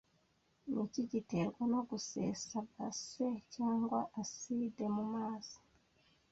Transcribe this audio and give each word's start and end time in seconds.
Niki 0.71 1.01
giterwa 1.11 1.63
no 1.73 1.81
gusesa 1.89 2.55
base 2.75 3.27
cyangwa 3.53 3.99
aside 4.21 4.83
mumazi 4.95 5.57